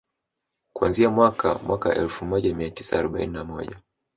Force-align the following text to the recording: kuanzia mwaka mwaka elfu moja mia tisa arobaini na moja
kuanzia 0.75 1.09
mwaka 1.09 1.55
mwaka 1.59 1.95
elfu 1.95 2.25
moja 2.25 2.55
mia 2.55 2.69
tisa 2.71 2.99
arobaini 2.99 3.33
na 3.33 3.43
moja 3.43 3.77